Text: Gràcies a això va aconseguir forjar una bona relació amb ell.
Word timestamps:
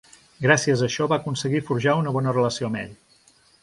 Gràcies 0.45 0.81
a 0.83 0.87
això 0.87 1.07
va 1.13 1.21
aconseguir 1.23 1.63
forjar 1.69 1.97
una 2.03 2.17
bona 2.19 2.37
relació 2.39 2.71
amb 2.73 2.85
ell. 2.85 3.01